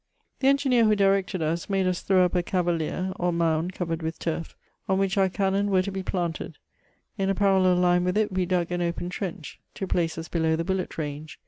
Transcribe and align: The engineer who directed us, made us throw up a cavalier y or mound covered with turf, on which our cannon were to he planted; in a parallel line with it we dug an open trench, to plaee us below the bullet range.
The 0.39 0.47
engineer 0.47 0.85
who 0.85 0.95
directed 0.95 1.43
us, 1.43 1.69
made 1.69 1.85
us 1.85 2.01
throw 2.01 2.25
up 2.25 2.33
a 2.33 2.41
cavalier 2.41 3.09
y 3.09 3.13
or 3.19 3.31
mound 3.31 3.73
covered 3.73 4.01
with 4.01 4.17
turf, 4.17 4.55
on 4.89 4.97
which 4.97 5.15
our 5.15 5.29
cannon 5.29 5.69
were 5.69 5.83
to 5.83 5.91
he 5.91 6.01
planted; 6.01 6.57
in 7.19 7.29
a 7.29 7.35
parallel 7.35 7.75
line 7.75 8.03
with 8.03 8.17
it 8.17 8.31
we 8.31 8.47
dug 8.47 8.71
an 8.71 8.81
open 8.81 9.09
trench, 9.09 9.59
to 9.75 9.85
plaee 9.85 10.17
us 10.17 10.27
below 10.27 10.55
the 10.55 10.63
bullet 10.65 10.97
range. 10.97 11.39